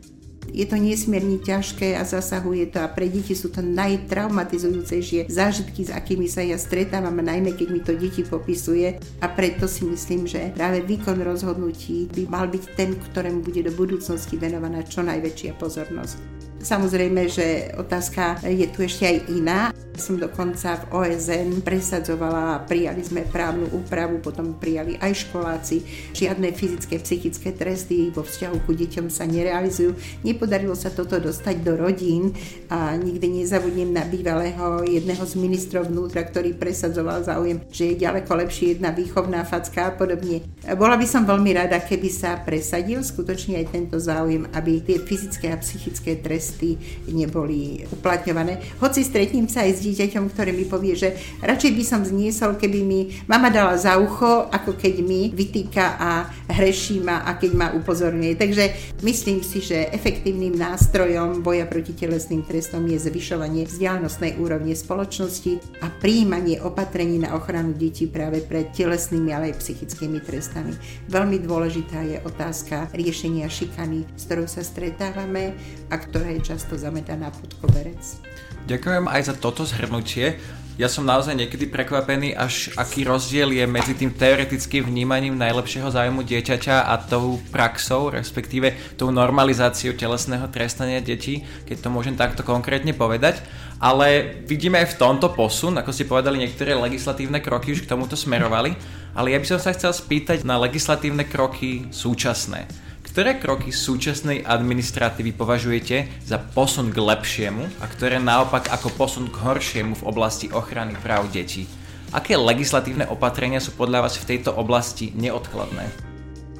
je 0.50 0.64
to 0.66 0.76
nesmierne 0.76 1.40
ťažké 1.40 1.94
a 1.96 2.02
zasahuje 2.02 2.74
to 2.74 2.82
a 2.82 2.88
pre 2.90 3.08
deti 3.08 3.32
sú 3.32 3.48
to 3.48 3.62
najtraumatizujúcejšie 3.62 5.30
zážitky, 5.30 5.86
s 5.86 5.90
akými 5.94 6.26
sa 6.26 6.44
ja 6.44 6.58
stretávam, 6.60 7.16
najmä 7.20 7.54
keď 7.56 7.68
mi 7.70 7.80
to 7.80 7.94
deti 7.94 8.26
popisuje 8.26 9.00
a 9.22 9.26
preto 9.30 9.70
si 9.70 9.86
myslím, 9.86 10.26
že 10.26 10.52
práve 10.52 10.82
výkon 10.84 11.20
rozhodnutí 11.22 12.10
by 12.12 12.22
mal 12.28 12.46
byť 12.50 12.64
ten, 12.74 12.98
ktorému 12.98 13.40
bude 13.40 13.64
do 13.64 13.72
budúcnosti 13.72 14.34
venovaná 14.36 14.82
čo 14.84 15.06
najväčšia 15.06 15.56
pozornosť. 15.56 16.16
Samozrejme, 16.64 17.28
že 17.28 17.76
otázka 17.76 18.40
je 18.48 18.64
tu 18.72 18.88
ešte 18.88 19.04
aj 19.04 19.18
iná. 19.28 19.60
Som 19.94 20.18
dokonca 20.18 20.74
v 20.74 20.84
OSN 20.90 21.62
presadzovala 21.62 22.58
a 22.58 22.62
prijali 22.66 23.06
sme 23.06 23.22
právnu 23.22 23.70
úpravu, 23.70 24.18
potom 24.18 24.58
prijali 24.58 24.98
aj 24.98 25.30
školáci. 25.30 25.86
Žiadne 26.10 26.50
fyzické, 26.50 26.98
psychické 26.98 27.54
tresty 27.54 28.10
vo 28.10 28.26
vzťahu 28.26 28.66
ku 28.66 28.74
deťom 28.74 29.06
sa 29.06 29.22
nerealizujú. 29.22 29.94
Nepodarilo 30.26 30.74
sa 30.74 30.90
toto 30.90 31.22
dostať 31.22 31.62
do 31.62 31.78
rodín 31.78 32.34
a 32.66 32.98
nikdy 32.98 33.46
nezabudnem 33.46 33.94
na 33.94 34.02
bývalého 34.02 34.82
jedného 34.82 35.22
z 35.22 35.34
ministrov 35.38 35.86
vnútra, 35.86 36.26
ktorý 36.26 36.58
presadzoval 36.58 37.22
záujem, 37.22 37.62
že 37.70 37.94
je 37.94 38.02
ďaleko 38.02 38.34
lepšie 38.34 38.74
jedna 38.74 38.90
výchovná 38.90 39.46
facka 39.46 39.88
a 39.88 39.94
podobne. 39.94 40.42
Bola 40.74 40.98
by 40.98 41.06
som 41.06 41.22
veľmi 41.22 41.54
rada, 41.54 41.78
keby 41.78 42.10
sa 42.10 42.42
presadil 42.42 42.98
skutočne 42.98 43.62
aj 43.62 43.70
tento 43.70 44.02
záujem, 44.02 44.50
aby 44.58 44.82
tie 44.82 44.98
fyzické 44.98 45.54
a 45.54 45.60
psychické 45.62 46.18
tresty 46.18 46.74
neboli 47.06 47.86
uplatňované. 47.94 48.58
Hoci 48.82 49.06
stretnem 49.06 49.46
sa 49.46 49.62
aj 49.62 49.72
s 49.76 49.83
dieťaťom, 49.84 50.32
ktoré 50.32 50.56
mi 50.56 50.64
povie, 50.64 50.96
že 50.96 51.12
radšej 51.44 51.72
by 51.76 51.84
som 51.84 52.00
zniesol, 52.00 52.56
keby 52.56 52.80
mi 52.80 53.00
mama 53.28 53.52
dala 53.52 53.76
za 53.76 54.00
ucho, 54.00 54.48
ako 54.48 54.80
keď 54.80 54.94
mi 55.04 55.28
vytýka 55.28 56.00
a 56.00 56.10
hreší 56.48 57.04
ma 57.04 57.22
a 57.28 57.36
keď 57.36 57.50
ma 57.52 57.68
upozorňuje. 57.76 58.34
Takže 58.40 58.64
myslím 59.04 59.44
si, 59.44 59.60
že 59.60 59.92
efektívnym 59.92 60.56
nástrojom 60.56 61.44
boja 61.44 61.68
proti 61.68 61.92
telesným 61.92 62.46
trestom 62.46 62.88
je 62.88 62.96
zvyšovanie 62.96 63.68
vzdialenostnej 63.68 64.40
úrovne 64.40 64.72
spoločnosti 64.72 65.82
a 65.84 65.92
príjmanie 65.92 66.62
opatrení 66.64 67.20
na 67.20 67.36
ochranu 67.36 67.76
detí 67.76 68.08
práve 68.08 68.40
pred 68.40 68.72
telesnými, 68.72 69.30
ale 69.34 69.52
aj 69.52 69.60
psychickými 69.60 70.22
trestami. 70.24 70.72
Veľmi 71.10 71.42
dôležitá 71.42 72.00
je 72.06 72.16
otázka 72.24 72.88
riešenia 72.94 73.50
šikany, 73.50 74.06
s 74.16 74.24
ktorou 74.30 74.46
sa 74.48 74.62
stretávame 74.62 75.58
a 75.90 75.98
ktorá 76.00 76.30
je 76.38 76.54
často 76.54 76.78
zametaná 76.78 77.28
pod 77.34 77.52
koberec. 77.58 78.20
Ďakujem 78.64 79.12
aj 79.12 79.22
za 79.28 79.34
toto 79.36 79.68
zhrnutie. 79.68 80.40
Ja 80.74 80.90
som 80.90 81.06
naozaj 81.06 81.38
niekedy 81.38 81.70
prekvapený, 81.70 82.34
až 82.34 82.74
aký 82.74 83.06
rozdiel 83.06 83.54
je 83.54 83.62
medzi 83.62 83.94
tým 83.94 84.10
teoretickým 84.10 84.88
vnímaním 84.88 85.38
najlepšieho 85.38 85.86
zájmu 85.86 86.26
dieťaťa 86.26 86.90
a 86.90 86.98
tou 86.98 87.38
praxou, 87.52 88.10
respektíve 88.10 88.74
tou 88.98 89.14
normalizáciou 89.14 89.94
telesného 89.94 90.50
trestania 90.50 90.98
detí, 90.98 91.46
keď 91.68 91.76
to 91.78 91.88
môžem 91.94 92.18
takto 92.18 92.42
konkrétne 92.42 92.90
povedať. 92.90 93.38
Ale 93.78 94.40
vidíme 94.48 94.80
aj 94.80 94.96
v 94.96 94.98
tomto 94.98 95.30
posun, 95.30 95.78
ako 95.78 95.94
ste 95.94 96.10
povedali, 96.10 96.42
niektoré 96.42 96.72
legislatívne 96.74 97.38
kroky 97.38 97.76
už 97.76 97.84
k 97.84 97.90
tomuto 97.94 98.18
smerovali. 98.18 98.74
Ale 99.14 99.30
ja 99.30 99.38
by 99.38 99.46
som 99.46 99.60
sa 99.62 99.76
chcel 99.76 99.92
spýtať 99.94 100.42
na 100.42 100.58
legislatívne 100.58 101.22
kroky 101.28 101.86
súčasné. 101.94 102.83
Ktoré 103.14 103.38
kroky 103.38 103.70
súčasnej 103.70 104.42
administratívy 104.42 105.38
považujete 105.38 106.10
za 106.26 106.34
posun 106.34 106.90
k 106.90 106.98
lepšiemu 106.98 107.62
a 107.78 107.86
ktoré 107.86 108.18
naopak 108.18 108.66
ako 108.74 108.90
posun 108.90 109.30
k 109.30 109.38
horšiemu 109.38 110.02
v 110.02 110.06
oblasti 110.10 110.50
ochrany 110.50 110.98
práv 110.98 111.30
detí? 111.30 111.70
Aké 112.10 112.34
legislatívne 112.34 113.06
opatrenia 113.06 113.62
sú 113.62 113.70
podľa 113.78 114.10
vás 114.10 114.18
v 114.18 114.34
tejto 114.34 114.50
oblasti 114.58 115.14
neodkladné? 115.14 116.03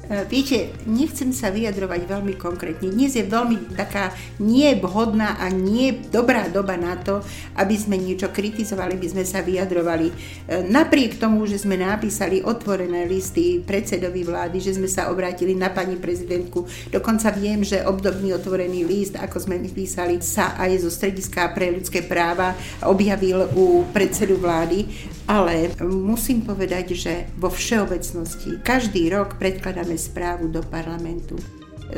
E, 0.05 0.21
viete, 0.29 0.69
nechcem 0.85 1.33
sa 1.33 1.49
vyjadrovať 1.49 2.05
veľmi 2.05 2.37
konkrétne. 2.37 2.93
Dnes 2.93 3.17
je 3.17 3.25
veľmi 3.25 3.73
taká 3.73 4.13
nevhodná 4.37 5.41
a 5.41 5.49
nie 5.49 5.97
dobrá 6.13 6.45
doba 6.45 6.77
na 6.77 6.93
to, 6.93 7.25
aby 7.57 7.73
sme 7.73 7.97
niečo 7.97 8.29
kritizovali, 8.29 9.01
by 9.01 9.07
sme 9.17 9.23
sa 9.25 9.41
vyjadrovali. 9.41 10.07
E, 10.09 10.13
napriek 10.69 11.17
tomu, 11.17 11.49
že 11.49 11.57
sme 11.57 11.73
napísali 11.81 12.45
otvorené 12.45 13.09
listy 13.09 13.65
predsedovi 13.65 14.21
vlády, 14.21 14.61
že 14.61 14.77
sme 14.77 14.85
sa 14.85 15.09
obrátili 15.09 15.57
na 15.57 15.73
pani 15.73 15.97
prezidentku, 15.97 16.69
dokonca 16.93 17.33
viem, 17.33 17.65
že 17.65 17.81
obdobný 17.81 18.37
otvorený 18.37 18.85
list, 18.85 19.17
ako 19.17 19.41
sme 19.41 19.57
písali, 19.65 20.21
sa 20.21 20.53
aj 20.61 20.85
zo 20.85 20.93
Strediska 20.93 21.49
pre 21.57 21.73
ľudské 21.73 22.05
práva 22.05 22.53
objavil 22.85 23.49
u 23.57 23.89
predsedu 23.89 24.37
vlády, 24.37 24.85
ale 25.25 25.73
musím 25.81 26.45
povedať, 26.45 26.93
že 26.93 27.13
vo 27.41 27.49
všeobecnosti 27.49 28.61
každý 28.61 29.09
rok 29.09 29.41
predkladáme 29.41 29.94
predkladáme 29.95 29.97
správu 29.97 30.45
do 30.51 30.61
parlamentu. 30.67 31.35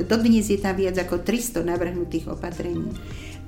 Dodnes 0.05 0.49
je 0.49 0.59
tam 0.61 0.77
viac 0.77 0.97
ako 1.01 1.25
300 1.25 1.65
navrhnutých 1.65 2.29
opatrení. 2.29 2.93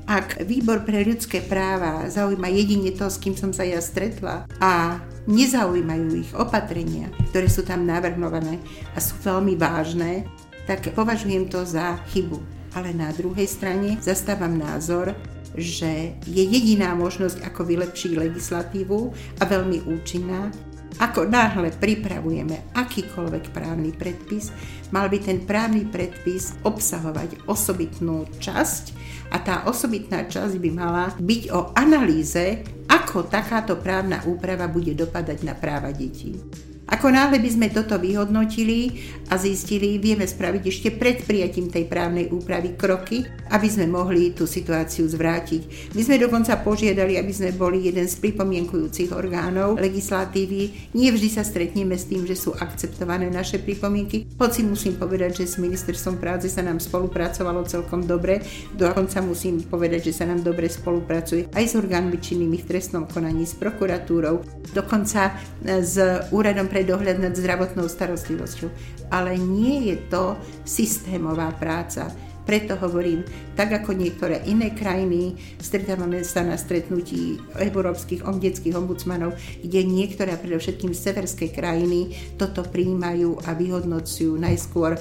Ak 0.09 0.41
výbor 0.41 0.81
pre 0.81 1.05
ľudské 1.05 1.37
práva 1.37 2.09
zaujíma 2.09 2.49
jedine 2.49 2.89
to, 2.97 3.05
s 3.05 3.21
kým 3.21 3.37
som 3.37 3.53
sa 3.53 3.61
ja 3.61 3.77
stretla 3.77 4.49
a 4.57 4.97
nezaujímajú 5.29 6.07
ich 6.17 6.31
opatrenia, 6.33 7.13
ktoré 7.29 7.45
sú 7.45 7.61
tam 7.61 7.85
navrhnované 7.85 8.57
a 8.95 8.97
sú 8.97 9.13
veľmi 9.21 9.53
vážne, 9.53 10.25
tak 10.65 10.89
považujem 10.97 11.45
to 11.45 11.61
za 11.61 12.01
chybu. 12.09 12.41
Ale 12.73 12.89
na 12.93 13.13
druhej 13.13 13.45
strane 13.45 14.01
zastávam 14.01 14.57
názor, 14.57 15.13
že 15.53 16.17
je 16.25 16.43
jediná 16.45 16.97
možnosť, 16.97 17.45
ako 17.45 17.69
vylepšiť 17.69 18.11
legislatívu 18.17 18.97
a 19.37 19.43
veľmi 19.45 19.85
účinná, 19.85 20.49
ako 20.97 21.29
náhle 21.29 21.69
pripravujeme 21.77 22.73
akýkoľvek 22.73 23.53
právny 23.53 23.93
predpis, 23.93 24.49
mal 24.89 25.05
by 25.05 25.21
ten 25.21 25.45
právny 25.45 25.85
predpis 25.85 26.57
obsahovať 26.65 27.45
osobitnú 27.45 28.25
časť 28.41 28.83
a 29.29 29.37
tá 29.37 29.55
osobitná 29.69 30.25
časť 30.25 30.57
by 30.57 30.69
mala 30.73 31.13
byť 31.21 31.43
o 31.53 31.69
analýze, 31.77 32.65
ako 32.89 33.29
takáto 33.29 33.77
právna 33.77 34.25
úprava 34.25 34.65
bude 34.65 34.97
dopadať 34.97 35.45
na 35.45 35.53
práva 35.53 35.93
detí. 35.93 36.41
Ako 36.89 37.13
náhle 37.13 37.37
by 37.37 37.49
sme 37.53 37.67
toto 37.69 38.01
vyhodnotili 38.01 38.97
a 39.29 39.37
zistili, 39.37 40.01
vieme 40.01 40.25
spraviť 40.25 40.63
ešte 40.65 40.89
pred 40.89 41.21
prijatím 41.21 41.69
tej 41.69 41.85
právnej 41.85 42.33
úpravy 42.33 42.73
kroky, 42.73 43.29
aby 43.53 43.67
sme 43.69 43.85
mohli 43.85 44.33
tú 44.33 44.49
situáciu 44.49 45.05
zvrátiť. 45.05 45.93
My 45.93 46.01
sme 46.01 46.17
dokonca 46.17 46.57
požiadali, 46.57 47.21
aby 47.21 47.29
sme 47.29 47.53
boli 47.53 47.85
jeden 47.85 48.09
z 48.09 48.17
pripomienkujúcich 48.17 49.13
orgánov 49.13 49.77
legislatívy. 49.77 50.91
Nie 50.97 51.13
vždy 51.13 51.29
sa 51.29 51.45
stretneme 51.45 51.93
s 51.93 52.09
tým, 52.09 52.25
že 52.25 52.33
sú 52.33 52.57
akceptované 52.57 53.29
naše 53.29 53.61
pripomienky, 53.61 54.25
hoci 54.41 54.65
musím 54.65 54.97
povedať, 54.97 55.45
že 55.45 55.45
s 55.45 55.61
ministerstvom 55.61 56.17
práce 56.17 56.49
sa 56.49 56.65
nám 56.65 56.81
spolupracovalo 56.81 57.69
celkom 57.69 58.01
dobre. 58.01 58.41
Dokonca 58.73 59.21
musím 59.21 59.61
povedať, 59.61 60.09
že 60.09 60.17
sa 60.19 60.25
nám 60.25 60.41
dobre 60.41 60.65
spolupracuje 60.65 61.53
aj 61.53 61.65
s 61.69 61.73
orgánmi 61.77 62.17
činnými 62.17 62.57
v 62.59 62.65
trestnom 62.65 63.05
konaní, 63.05 63.45
s 63.45 63.53
prokuratúrou, 63.53 64.41
dokonca 64.73 65.37
s 65.61 65.95
úradom 66.33 66.65
pre 66.65 66.78
pre 66.79 66.87
dohľad 66.87 67.19
nad 67.19 67.35
zdravotnou 67.35 67.91
starostlivosťou. 67.91 68.71
Ale 69.11 69.35
nie 69.35 69.91
je 69.91 69.99
to 70.07 70.39
systémová 70.63 71.51
práca. 71.59 72.07
Preto 72.47 72.79
hovorím, 72.79 73.27
tak 73.51 73.83
ako 73.83 73.99
niektoré 73.99 74.47
iné 74.47 74.71
krajiny, 74.71 75.35
stretávame 75.59 76.23
sa 76.23 76.39
na 76.39 76.55
stretnutí 76.55 77.35
európskych 77.59 78.23
detských 78.23 78.79
ombudsmanov, 78.79 79.35
kde 79.59 79.83
niektoré, 79.83 80.39
predovšetkým 80.39 80.95
severské 80.95 81.51
krajiny, 81.51 82.15
toto 82.39 82.63
príjmajú 82.63 83.43
a 83.43 83.51
vyhodnocujú 83.59 84.39
najskôr 84.39 84.95
e, 84.95 84.99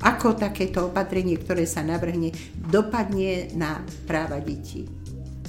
ako 0.00 0.40
takéto 0.40 0.88
opatrenie, 0.88 1.36
ktoré 1.36 1.68
sa 1.68 1.84
navrhne, 1.84 2.32
dopadne 2.56 3.52
na 3.52 3.84
práva 4.08 4.40
detí. 4.40 5.03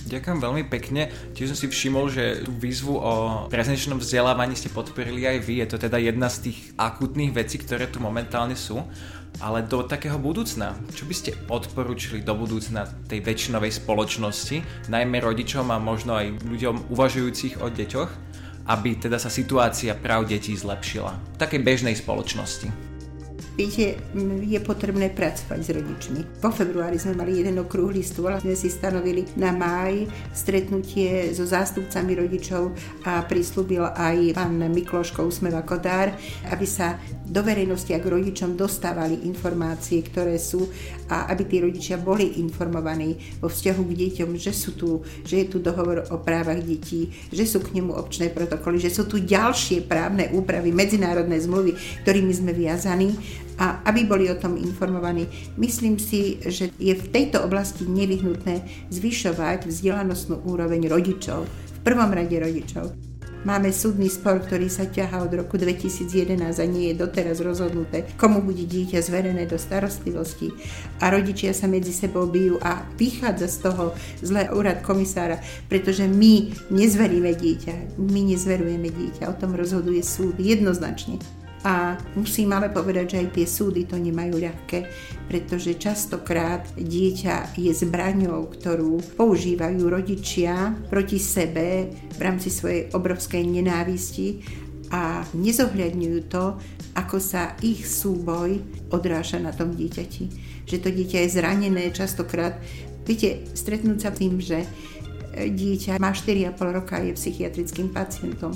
Ďakujem 0.05 0.37
veľmi 0.37 0.63
pekne. 0.69 1.09
Tiež 1.33 1.49
som 1.49 1.57
si 1.57 1.65
všimol, 1.65 2.13
že 2.13 2.45
tú 2.45 2.53
výzvu 2.53 2.93
o 2.93 3.13
prezenčnom 3.49 3.97
vzdelávaní 3.97 4.53
ste 4.53 4.69
podporili 4.69 5.25
aj 5.25 5.41
vy. 5.41 5.65
Je 5.65 5.67
to 5.73 5.81
teda 5.81 5.97
jedna 5.97 6.29
z 6.29 6.49
tých 6.49 6.77
akutných 6.77 7.33
vecí, 7.33 7.57
ktoré 7.57 7.89
tu 7.89 7.97
momentálne 7.97 8.53
sú. 8.53 8.85
Ale 9.41 9.65
do 9.65 9.83
takého 9.83 10.15
budúcna, 10.15 10.77
čo 10.95 11.09
by 11.09 11.15
ste 11.17 11.35
odporúčili 11.51 12.23
do 12.23 12.37
budúcna 12.37 12.87
tej 13.09 13.19
väčšinovej 13.19 13.81
spoločnosti, 13.83 14.87
najmä 14.87 15.19
rodičom 15.19 15.67
a 15.73 15.81
možno 15.81 16.15
aj 16.15 16.39
ľuďom 16.39 16.93
uvažujúcich 16.93 17.59
o 17.59 17.67
deťoch, 17.67 18.11
aby 18.71 18.95
teda 19.01 19.17
sa 19.19 19.33
situácia 19.33 19.97
práv 19.97 20.29
detí 20.29 20.55
zlepšila 20.55 21.11
v 21.35 21.37
takej 21.41 21.61
bežnej 21.65 21.97
spoločnosti? 21.97 22.94
Viete, 23.55 23.95
je 24.43 24.59
potrebné 24.59 25.15
pracovať 25.15 25.59
s 25.63 25.69
rodičmi. 25.71 26.43
Po 26.43 26.51
februári 26.51 26.99
sme 26.99 27.15
mali 27.15 27.39
jeden 27.39 27.55
okrúhly 27.63 28.03
stôl 28.03 28.35
a 28.35 28.43
sme 28.43 28.51
si 28.51 28.67
stanovili 28.67 29.23
na 29.39 29.55
máj 29.55 30.11
stretnutie 30.35 31.31
so 31.31 31.47
zástupcami 31.47 32.19
rodičov 32.19 32.75
a 33.07 33.23
prislúbil 33.23 33.87
aj 33.95 34.35
pán 34.35 34.59
Mikloško 34.59 35.23
Usmeva 35.23 35.63
Kodár, 35.63 36.11
aby 36.51 36.67
sa 36.67 36.99
do 37.23 37.39
verejnosti 37.39 37.95
a 37.95 38.03
k 38.03 38.11
rodičom 38.11 38.59
dostávali 38.59 39.23
informácie, 39.23 40.03
ktoré 40.03 40.35
sú 40.35 40.67
a 41.07 41.31
aby 41.31 41.47
tí 41.47 41.63
rodičia 41.63 41.95
boli 41.95 42.43
informovaní 42.43 43.39
vo 43.39 43.47
vzťahu 43.47 43.81
k 43.87 43.97
deťom, 44.03 44.29
že 44.35 44.51
sú 44.51 44.75
tu, 44.75 44.99
že 45.23 45.47
je 45.47 45.55
tu 45.55 45.63
dohovor 45.63 46.03
o 46.11 46.19
právach 46.19 46.59
detí, 46.59 47.07
že 47.31 47.47
sú 47.47 47.63
k 47.63 47.71
nemu 47.79 47.95
občné 47.95 48.35
protokoly, 48.35 48.83
že 48.83 48.91
sú 48.91 49.07
tu 49.07 49.23
ďalšie 49.23 49.87
právne 49.87 50.27
úpravy, 50.35 50.75
medzinárodné 50.75 51.39
zmluvy, 51.39 52.03
ktorými 52.03 52.33
sme 52.35 52.51
viazaní 52.51 53.15
a 53.59 53.81
aby 53.87 54.03
boli 54.03 54.25
o 54.31 54.39
tom 54.39 54.59
informovaní. 54.59 55.27
Myslím 55.55 55.99
si, 55.99 56.39
že 56.43 56.71
je 56.75 56.93
v 56.95 57.09
tejto 57.11 57.43
oblasti 57.43 57.87
nevyhnutné 57.87 58.87
zvyšovať 58.91 59.67
vzdelanostnú 59.67 60.43
úroveň 60.43 60.87
rodičov, 60.91 61.47
v 61.47 61.79
prvom 61.85 62.11
rade 62.11 62.35
rodičov. 62.35 63.15
Máme 63.45 63.69
súdny 63.69 64.09
spor, 64.09 64.41
ktorý 64.41 64.65
sa 64.73 64.89
ťaha 64.89 65.21
od 65.21 65.29
roku 65.37 65.61
2011 65.61 66.33
a 66.57 66.65
nie 66.65 66.89
je 66.89 66.97
doteraz 66.97 67.45
rozhodnuté, 67.45 68.09
komu 68.17 68.41
bude 68.41 68.65
dieťa 68.65 69.05
zverené 69.05 69.45
do 69.45 69.61
starostlivosti. 69.61 70.49
A 70.97 71.13
rodičia 71.13 71.53
sa 71.53 71.69
medzi 71.69 71.93
sebou 71.93 72.25
bijú 72.25 72.57
a 72.65 72.81
vychádza 72.97 73.45
z 73.45 73.57
toho 73.69 73.93
zlé 74.25 74.49
úrad 74.49 74.81
komisára, 74.81 75.37
pretože 75.69 76.09
my 76.09 76.57
nezveríme 76.73 77.37
dieťa, 77.37 78.01
my 78.01 78.33
nezverujeme 78.33 78.89
dieťa, 78.89 79.29
o 79.29 79.37
tom 79.37 79.53
rozhoduje 79.53 80.01
súd 80.01 80.41
jednoznačne. 80.41 81.44
A 81.65 81.97
musím 82.13 82.53
ale 82.53 82.69
povedať, 82.69 83.17
že 83.17 83.19
aj 83.25 83.29
tie 83.33 83.47
súdy 83.49 83.89
to 83.89 83.97
nemajú 83.97 84.37
ľahké, 84.37 84.85
pretože 85.25 85.81
častokrát 85.81 86.61
dieťa 86.77 87.57
je 87.57 87.73
zbraňou, 87.73 88.53
ktorú 88.53 89.17
používajú 89.17 89.81
rodičia 89.89 90.77
proti 90.93 91.17
sebe 91.17 91.89
v 91.89 92.19
rámci 92.21 92.53
svojej 92.53 92.93
obrovskej 92.93 93.41
nenávisti 93.41 94.45
a 94.93 95.25
nezohľadňujú 95.33 96.19
to, 96.29 96.61
ako 96.93 97.17
sa 97.17 97.57
ich 97.65 97.81
súboj 97.81 98.61
odráža 98.93 99.41
na 99.41 99.49
tom 99.49 99.73
dieťati. 99.73 100.29
Že 100.69 100.77
to 100.77 100.89
dieťa 100.93 101.17
je 101.25 101.33
zranené 101.33 101.89
častokrát. 101.89 102.61
Viete, 103.09 103.41
stretnúť 103.57 103.99
sa 104.05 104.13
tým, 104.13 104.37
že 104.37 104.69
dieťa 105.35 105.99
má 105.99 106.15
4,5 106.15 106.55
roka 106.71 106.95
je 107.03 107.11
psychiatrickým 107.11 107.91
pacientom. 107.91 108.55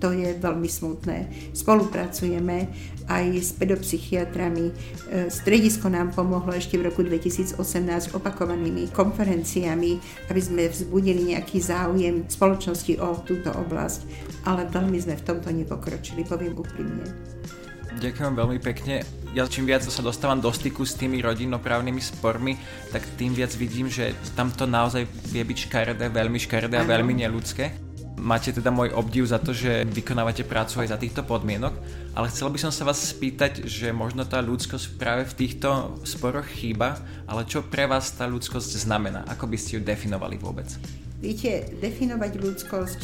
To 0.00 0.16
je 0.16 0.32
veľmi 0.32 0.64
smutné. 0.64 1.28
Spolupracujeme 1.52 2.72
aj 3.04 3.24
s 3.36 3.52
pedopsychiatrami. 3.52 4.72
Stredisko 5.28 5.92
nám 5.92 6.16
pomohlo 6.16 6.56
ešte 6.56 6.80
v 6.80 6.88
roku 6.88 7.04
2018 7.04 7.60
opakovanými 8.16 8.88
konferenciami, 8.96 10.00
aby 10.32 10.40
sme 10.40 10.72
vzbudili 10.72 11.36
nejaký 11.36 11.60
záujem 11.60 12.24
spoločnosti 12.32 12.96
o 12.96 13.20
túto 13.28 13.52
oblasť. 13.52 14.00
Ale 14.48 14.64
veľmi 14.72 14.96
sme 14.96 15.20
v 15.20 15.26
tomto 15.26 15.52
nepokročili, 15.52 16.24
poviem 16.24 16.56
úprimne. 16.56 17.04
Ďakujem 17.98 18.38
veľmi 18.38 18.58
pekne. 18.62 19.02
Ja 19.34 19.50
čím 19.50 19.66
viac 19.66 19.82
sa 19.82 20.02
dostávam 20.02 20.38
do 20.38 20.50
styku 20.54 20.86
s 20.86 20.94
tými 20.94 21.18
rodinnoprávnymi 21.22 21.98
spormi, 21.98 22.54
tak 22.94 23.02
tým 23.18 23.34
viac 23.34 23.50
vidím, 23.58 23.90
že 23.90 24.14
tam 24.38 24.54
to 24.54 24.62
naozaj 24.66 25.06
vie 25.30 25.42
byť 25.42 25.58
škaredé, 25.66 26.06
veľmi 26.06 26.38
škaredé 26.38 26.78
a 26.78 26.86
veľmi 26.86 27.18
neludské. 27.18 27.74
Máte 28.20 28.54
teda 28.54 28.70
môj 28.70 28.94
obdiv 28.94 29.26
za 29.26 29.42
to, 29.42 29.50
že 29.50 29.88
vykonávate 29.90 30.46
prácu 30.46 30.84
aj 30.84 30.92
za 30.92 30.98
týchto 31.00 31.26
podmienok, 31.26 31.72
ale 32.14 32.30
chcel 32.30 32.52
by 32.52 32.58
som 32.62 32.70
sa 32.70 32.86
vás 32.86 33.00
spýtať, 33.00 33.64
že 33.66 33.90
možno 33.96 34.22
tá 34.22 34.38
ľudskosť 34.38 34.86
práve 35.00 35.22
v 35.26 35.36
týchto 35.46 35.98
sporoch 36.04 36.46
chýba, 36.46 37.00
ale 37.26 37.48
čo 37.48 37.64
pre 37.64 37.88
vás 37.90 38.12
tá 38.14 38.28
ľudskosť 38.28 38.76
znamená? 38.82 39.24
Ako 39.30 39.48
by 39.48 39.56
ste 39.56 39.78
ju 39.78 39.80
definovali 39.82 40.36
vôbec? 40.38 40.68
Viete, 41.22 41.70
definovať 41.80 42.32
ľudskosť 42.38 43.00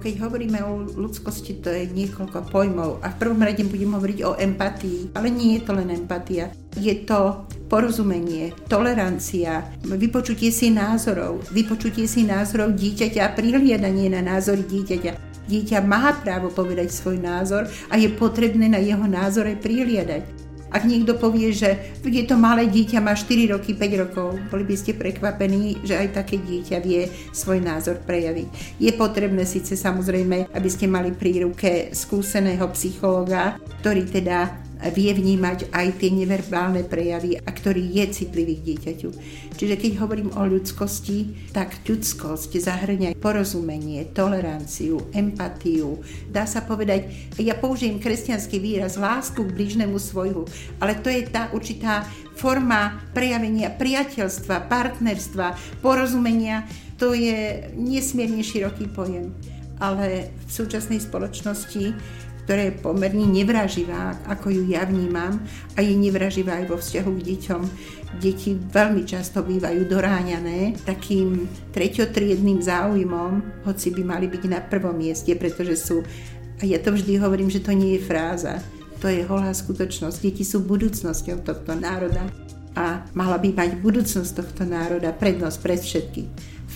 keď 0.00 0.24
hovoríme 0.24 0.64
o 0.64 0.88
ľudskosti, 0.96 1.60
to 1.60 1.68
je 1.68 1.92
niekoľko 1.92 2.48
pojmov 2.48 3.04
a 3.04 3.12
v 3.12 3.18
prvom 3.20 3.44
rade 3.44 3.60
budem 3.68 3.92
hovoriť 3.92 4.18
o 4.24 4.32
empatii, 4.40 5.12
ale 5.12 5.28
nie 5.28 5.60
je 5.60 5.62
to 5.68 5.72
len 5.76 5.92
empatia. 5.92 6.48
Je 6.80 7.04
to 7.04 7.44
porozumenie, 7.68 8.56
tolerancia, 8.66 9.68
vypočutie 9.84 10.48
si 10.48 10.72
názorov, 10.72 11.44
vypočutie 11.52 12.08
si 12.08 12.24
názorov 12.24 12.74
dieťaťa 12.74 13.20
a 13.20 13.34
prihliadanie 13.36 14.08
na 14.08 14.24
názory 14.24 14.64
dieťaťa. 14.64 15.12
Dieťa 15.46 15.82
má 15.84 16.14
právo 16.18 16.48
povedať 16.50 16.88
svoj 16.94 17.20
názor 17.20 17.68
a 17.90 17.94
je 18.00 18.08
potrebné 18.08 18.70
na 18.70 18.78
jeho 18.78 19.04
názore 19.04 19.58
prihliadať. 19.58 20.49
Ak 20.70 20.86
niekto 20.86 21.18
povie, 21.18 21.50
že 21.50 21.98
je 22.06 22.24
to 22.24 22.38
malé 22.38 22.70
dieťa, 22.70 23.02
má 23.02 23.18
4 23.18 23.50
roky, 23.50 23.74
5 23.74 24.02
rokov, 24.06 24.38
boli 24.48 24.62
by 24.62 24.74
ste 24.78 24.94
prekvapení, 24.94 25.82
že 25.82 25.98
aj 25.98 26.22
také 26.22 26.38
dieťa 26.38 26.78
vie 26.78 27.10
svoj 27.34 27.58
názor 27.58 27.98
prejaviť. 28.06 28.78
Je 28.78 28.90
potrebné 28.94 29.42
síce 29.42 29.74
samozrejme, 29.74 30.46
aby 30.54 30.68
ste 30.70 30.86
mali 30.86 31.10
pri 31.10 31.42
ruke 31.42 31.90
skúseného 31.90 32.64
psychologa, 32.70 33.58
ktorý 33.82 34.06
teda 34.06 34.69
vie 34.88 35.12
vnímať 35.12 35.68
aj 35.68 36.00
tie 36.00 36.08
neverbálne 36.08 36.80
prejavy 36.88 37.36
a 37.36 37.50
ktorý 37.52 37.84
je 38.00 38.04
citlivý 38.24 38.56
k 38.56 38.66
dieťaťu. 38.72 39.10
Čiže 39.60 39.76
keď 39.76 39.92
hovorím 40.00 40.32
o 40.32 40.42
ľudskosti, 40.48 41.52
tak 41.52 41.84
ľudskosť 41.84 42.56
zahrňa 42.56 43.12
porozumenie, 43.20 44.08
toleranciu, 44.16 45.12
empatiu. 45.12 46.00
Dá 46.32 46.48
sa 46.48 46.64
povedať, 46.64 47.12
ja 47.36 47.52
použijem 47.52 48.00
kresťanský 48.00 48.56
výraz 48.56 48.96
lásku 48.96 49.44
k 49.44 49.52
blížnemu 49.52 50.00
svojhu, 50.00 50.48
ale 50.80 50.96
to 50.96 51.12
je 51.12 51.28
tá 51.28 51.52
určitá 51.52 52.08
forma 52.40 53.04
prejavenia 53.12 53.68
priateľstva, 53.68 54.72
partnerstva, 54.72 55.46
porozumenia. 55.84 56.64
To 56.96 57.12
je 57.12 57.68
nesmierne 57.76 58.40
široký 58.40 58.88
pojem. 58.88 59.36
Ale 59.80 60.32
v 60.44 60.50
súčasnej 60.52 61.00
spoločnosti 61.00 61.96
ktorá 62.50 62.66
je 62.66 62.82
pomerne 62.82 63.30
nevraživá, 63.30 64.18
ako 64.26 64.50
ju 64.50 64.74
ja 64.74 64.82
vnímam, 64.82 65.38
a 65.78 65.86
je 65.86 65.94
nevraživá 65.94 66.58
aj 66.58 66.66
vo 66.66 66.82
vzťahu 66.82 67.10
k 67.14 67.26
deťom. 67.30 67.62
Deti 68.18 68.58
veľmi 68.58 69.06
často 69.06 69.46
bývajú 69.46 69.86
doráňané 69.86 70.74
takým 70.82 71.46
treťotriedným 71.70 72.58
záujmom, 72.58 73.62
hoci 73.62 73.94
by 73.94 74.02
mali 74.02 74.26
byť 74.26 74.50
na 74.50 74.58
prvom 74.66 74.98
mieste, 74.98 75.30
pretože 75.38 75.78
sú, 75.78 76.02
a 76.58 76.66
ja 76.66 76.82
to 76.82 76.90
vždy 76.90 77.22
hovorím, 77.22 77.54
že 77.54 77.62
to 77.62 77.70
nie 77.70 77.94
je 77.94 78.02
fráza, 78.02 78.58
to 78.98 79.06
je 79.06 79.22
holá 79.30 79.54
skutočnosť. 79.54 80.18
Deti 80.18 80.42
sú 80.42 80.66
budúcnosťou 80.66 81.46
tohto 81.46 81.78
národa 81.78 82.26
a 82.74 83.06
mala 83.14 83.38
by 83.38 83.54
mať 83.54 83.78
budúcnosť 83.78 84.30
tohto 84.34 84.66
národa 84.66 85.14
prednosť 85.14 85.58
pred 85.62 85.78
všetkým 85.78 86.26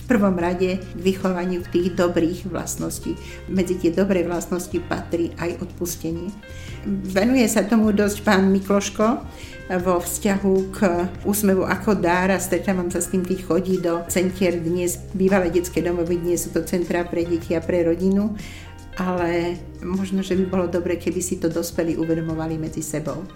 prvom 0.07 0.35
rade 0.37 0.79
k 0.79 0.99
vychovaniu 0.99 1.65
tých 1.69 1.93
dobrých 1.97 2.47
vlastností. 2.49 3.17
Medzi 3.49 3.77
tie 3.81 3.91
dobré 3.91 4.23
vlastnosti 4.23 4.75
patrí 4.85 5.33
aj 5.41 5.61
odpustenie. 5.65 6.29
Venuje 6.85 7.45
sa 7.49 7.65
tomu 7.65 7.89
dosť 7.91 8.17
pán 8.21 8.49
Mikloško 8.53 9.25
vo 9.81 9.97
vzťahu 9.97 10.53
k 10.69 10.77
úsmevu 11.25 11.65
ako 11.65 11.97
dára. 11.97 12.37
Stretávam 12.37 12.93
sa 12.93 13.01
s 13.01 13.09
tým, 13.09 13.25
keď 13.25 13.39
chodí 13.41 13.81
do 13.81 14.05
centier 14.05 14.61
dnes, 14.61 15.01
bývalé 15.17 15.49
detské 15.49 15.81
domovy, 15.81 16.21
dnes 16.21 16.45
sú 16.45 16.53
to 16.53 16.61
centrá 16.61 17.01
pre 17.01 17.25
deti 17.25 17.57
a 17.57 17.61
pre 17.61 17.81
rodinu 17.81 18.37
ale 18.95 19.59
možno, 19.83 20.23
že 20.23 20.39
by 20.39 20.45
bolo 20.47 20.65
dobre, 20.71 20.95
keby 20.95 21.19
si 21.19 21.35
to 21.35 21.51
dospelí 21.51 21.99
uvedomovali 21.99 22.55
medzi 22.55 22.79
sebou. 22.79 23.27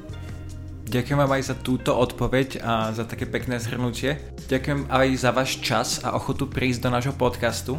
Ďakujem 0.90 1.22
vám 1.22 1.38
aj 1.38 1.54
za 1.54 1.56
túto 1.56 1.94
odpoveď 1.94 2.66
a 2.66 2.90
za 2.98 3.06
také 3.06 3.30
pekné 3.30 3.62
zhrnutie. 3.62 4.18
Ďakujem 4.50 4.90
aj 4.90 5.08
za 5.22 5.30
váš 5.30 5.62
čas 5.62 6.02
a 6.02 6.18
ochotu 6.18 6.50
prísť 6.50 6.82
do 6.82 6.90
nášho 6.90 7.14
podcastu. 7.14 7.78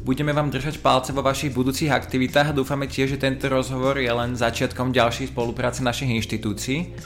Budeme 0.00 0.32
vám 0.32 0.48
držať 0.48 0.80
palce 0.80 1.12
vo 1.12 1.20
vašich 1.20 1.52
budúcich 1.52 1.92
aktivitách 1.92 2.48
a 2.48 2.56
dúfame 2.56 2.88
tiež, 2.88 3.12
že 3.12 3.20
tento 3.20 3.52
rozhovor 3.52 4.00
je 4.00 4.08
len 4.08 4.40
začiatkom 4.40 4.88
ďalšej 4.88 5.36
spolupráce 5.36 5.84
našich 5.84 6.08
inštitúcií. 6.16 6.96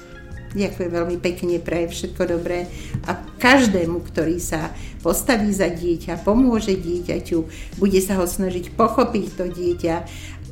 Ďakujem 0.55 0.91
veľmi 0.95 1.19
pekne, 1.19 1.59
prajem 1.59 1.91
všetko 1.99 2.23
dobré 2.31 2.71
a 3.11 3.19
každému, 3.19 4.07
ktorý 4.07 4.39
sa 4.39 4.71
postaví 5.03 5.51
za 5.51 5.67
dieťa, 5.67 6.23
pomôže 6.23 6.79
dieťaťu, 6.79 7.39
bude 7.83 7.99
sa 7.99 8.23
ho 8.23 8.27
snažiť 8.27 8.79
pochopiť 8.79 9.27
to 9.35 9.51
dieťa 9.51 9.95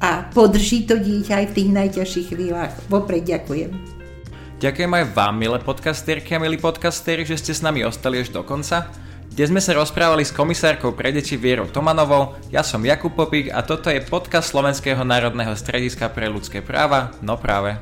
a 0.03 0.27
podrží 0.35 0.91
to 0.91 0.99
dieťa 0.99 1.39
aj 1.39 1.47
v 1.51 1.55
tých 1.55 1.71
najťažších 1.71 2.27
chvíľach. 2.35 2.75
Vopred 2.91 3.23
ďakujem. 3.23 3.98
Ďakujem 4.59 4.91
aj 4.91 5.15
vám, 5.15 5.39
milé 5.39 5.63
podcasterky 5.63 6.35
a 6.35 6.43
milí 6.43 6.59
podcasteri, 6.59 7.23
že 7.23 7.39
ste 7.39 7.55
s 7.55 7.63
nami 7.63 7.87
ostali 7.87 8.19
až 8.19 8.35
do 8.35 8.43
konca. 8.43 8.91
Dnes 9.31 9.55
sme 9.55 9.63
sa 9.63 9.71
rozprávali 9.71 10.27
s 10.27 10.35
komisárkou 10.35 10.99
pre 10.99 11.15
deti 11.15 11.39
Vierou 11.39 11.71
Tomanovou, 11.71 12.35
ja 12.51 12.67
som 12.67 12.83
Jakub 12.83 13.15
Popík 13.15 13.55
a 13.55 13.63
toto 13.63 13.87
je 13.87 14.03
podcast 14.03 14.51
Slovenského 14.51 15.07
národného 15.07 15.55
strediska 15.55 16.11
pre 16.11 16.27
ľudské 16.27 16.59
práva, 16.59 17.15
no 17.23 17.39
práve. 17.39 17.79